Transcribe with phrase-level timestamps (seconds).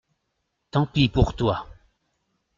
[0.71, 1.67] Tant pis pour toi.